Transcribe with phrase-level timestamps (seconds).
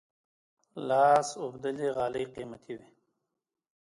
[0.87, 2.89] لاس اوبدلي غالۍ قیمتي وي.